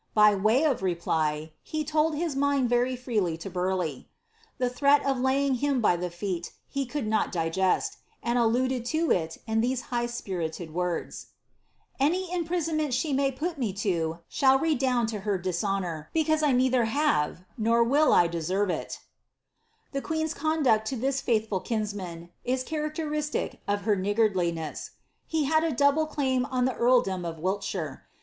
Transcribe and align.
By 0.15 0.33
way 0.33 0.63
of 0.63 0.81
reply, 0.81 1.51
he 1.61 1.83
told 1.83 2.15
his 2.15 2.35
mind 2.35 2.69
very 2.69 2.95
rleiffh. 2.97 4.05
The 4.57 4.67
threat 4.71 5.05
of 5.05 5.19
laying 5.19 5.53
him 5.61 5.79
by 5.79 5.95
the 5.95 6.09
feet, 6.09 6.53
he 6.67 6.87
could 6.87 7.05
not 7.05 7.31
dluded 7.31 8.83
to 8.87 9.11
it 9.11 9.37
in 9.45 9.61
these 9.61 9.81
high 9.93 10.07
spirited 10.07 10.73
words:— 10.73 11.27
^Any 12.01 12.33
imprison 12.33 12.79
ay 12.79 13.29
put 13.29 13.59
roe 13.59 13.71
to 13.73 14.19
shall 14.27 14.57
rewound 14.57 15.07
to 15.09 15.19
her 15.19 15.37
dbhonour; 15.37 16.07
because 16.15 16.41
I 16.41 17.37
nor 17.59 17.83
will 17.83 18.11
I 18.11 18.25
deserve 18.25 18.71
it" 18.71 19.01
* 19.93 19.93
1^1 19.93 20.33
conduct 20.35 20.87
to 20.87 20.95
this 20.95 21.21
faithful 21.21 21.59
kinsman 21.59 22.31
is 22.43 22.63
characteristic 22.63 23.61
ot 23.67 23.81
her 23.81 24.03
I. 24.03 24.73
He 25.27 25.43
had 25.43 25.63
a 25.63 25.71
double 25.71 26.07
claim 26.07 26.47
on 26.47 26.65
the 26.65 26.73
earldom 26.75 27.23
of 27.23 27.37
Wiltahire. 27.37 27.99